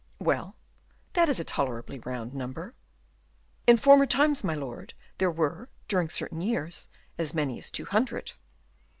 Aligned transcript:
"Well, 0.17 0.55
that 1.13 1.29
is 1.29 1.39
a 1.39 1.43
tolerably 1.43 1.99
round 1.99 2.33
number." 2.33 2.73
"In 3.67 3.77
former 3.77 4.07
times, 4.07 4.43
my 4.43 4.55
lord, 4.55 4.95
there 5.19 5.29
were, 5.29 5.69
during 5.87 6.09
certain 6.09 6.41
years, 6.41 6.89
as 7.19 7.35
many 7.35 7.59
as 7.59 7.69
two 7.69 7.85
hundred." 7.85 8.31